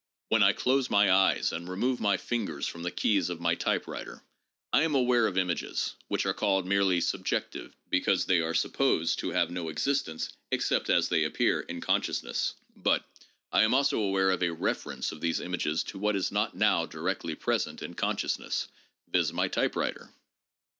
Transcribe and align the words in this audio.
When 0.29 0.41
I 0.41 0.53
close 0.53 0.89
my 0.89 1.11
eyes 1.11 1.51
and 1.51 1.69
remove 1.69 1.99
my 1.99 2.17
fingers 2.17 2.65
from 2.65 2.81
the 2.81 2.89
keys 2.89 3.29
of 3.29 3.39
my 3.39 3.53
typewriter, 3.53 4.23
I 4.73 4.81
am 4.81 4.95
aware 4.95 5.27
of 5.27 5.37
images 5.37 5.93
(which 6.07 6.25
are 6.25 6.33
called 6.33 6.65
merely 6.65 6.99
subjective, 7.01 7.75
because 7.87 8.25
they 8.25 8.39
are 8.39 8.55
supposed 8.55 9.19
to 9.19 9.29
have 9.29 9.51
no 9.51 9.69
existence 9.69 10.33
except 10.49 10.89
as 10.89 11.07
they 11.09 11.23
appear 11.23 11.59
in 11.59 11.81
consciousness); 11.81 12.55
but 12.75 13.05
I 13.51 13.61
am 13.61 13.75
also 13.75 13.99
aware 13.99 14.31
of 14.31 14.41
a' 14.41 14.49
refer 14.69 14.93
ence' 14.93 15.11
of 15.11 15.21
these 15.21 15.39
images 15.39 15.83
to 15.83 15.99
what 15.99 16.15
is 16.15 16.31
not 16.31 16.57
now 16.57 16.87
directly 16.87 17.35
present 17.35 17.83
in 17.83 17.93
con 17.93 18.17
sciousness, 18.17 18.69
viz., 19.07 19.31
my 19.31 19.47
typewriter. 19.49 20.09